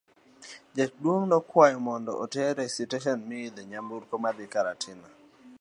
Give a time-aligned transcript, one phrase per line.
[0.75, 5.07] Jaduong' nokwaye mondo otere e sitesen ma iidho e nyamburko madhi Karatina.